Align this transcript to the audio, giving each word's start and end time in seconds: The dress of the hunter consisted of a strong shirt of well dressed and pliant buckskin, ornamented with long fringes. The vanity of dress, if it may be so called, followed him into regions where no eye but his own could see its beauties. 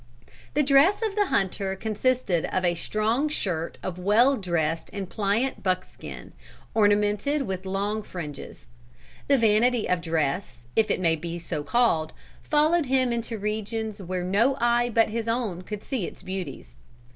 The 0.55 0.63
dress 0.63 1.03
of 1.05 1.15
the 1.15 1.27
hunter 1.27 1.75
consisted 1.75 2.45
of 2.45 2.65
a 2.65 2.73
strong 2.73 3.29
shirt 3.29 3.77
of 3.83 3.99
well 3.99 4.35
dressed 4.35 4.89
and 4.91 5.07
pliant 5.07 5.61
buckskin, 5.61 6.31
ornamented 6.73 7.43
with 7.43 7.67
long 7.67 8.01
fringes. 8.01 8.65
The 9.27 9.37
vanity 9.37 9.87
of 9.87 10.01
dress, 10.01 10.65
if 10.75 10.89
it 10.89 10.99
may 10.99 11.15
be 11.15 11.37
so 11.37 11.61
called, 11.63 12.13
followed 12.41 12.87
him 12.87 13.13
into 13.13 13.37
regions 13.37 14.01
where 14.01 14.23
no 14.23 14.57
eye 14.59 14.89
but 14.91 15.09
his 15.09 15.27
own 15.27 15.61
could 15.61 15.83
see 15.83 16.07
its 16.07 16.23
beauties. 16.23 16.73